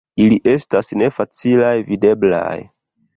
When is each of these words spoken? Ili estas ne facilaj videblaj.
Ili 0.23 0.37
estas 0.53 0.87
ne 1.01 1.09
facilaj 1.17 1.73
videblaj. 1.91 2.57